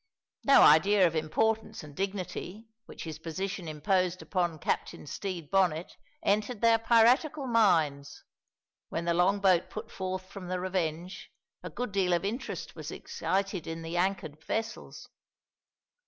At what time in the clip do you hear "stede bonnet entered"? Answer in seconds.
5.05-6.59